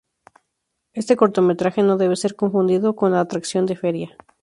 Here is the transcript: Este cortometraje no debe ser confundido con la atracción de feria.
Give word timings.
Este 0.93 1.15
cortometraje 1.15 1.83
no 1.83 1.95
debe 1.95 2.15
ser 2.15 2.35
confundido 2.35 2.95
con 2.95 3.11
la 3.11 3.19
atracción 3.19 3.67
de 3.67 3.75
feria. 3.75 4.15